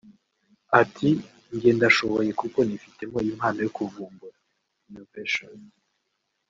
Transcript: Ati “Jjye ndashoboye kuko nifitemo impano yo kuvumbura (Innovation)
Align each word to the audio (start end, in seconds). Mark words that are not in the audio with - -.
Ati 0.81 1.09
“Jjye 1.51 1.71
ndashoboye 1.77 2.31
kuko 2.41 2.57
nifitemo 2.63 3.17
impano 3.31 3.59
yo 3.65 3.71
kuvumbura 3.77 4.37
(Innovation) 4.87 5.57